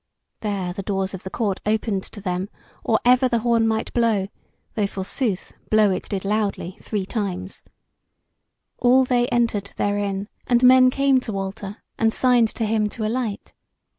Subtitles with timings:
[0.39, 2.49] There the doors of the court opened to them
[2.83, 4.25] or ever the horn might blow,
[4.73, 7.61] though, forsooth, blow it did loudly three times;
[8.79, 13.53] all they entered therein, and men came to Walter and signed to him to alight.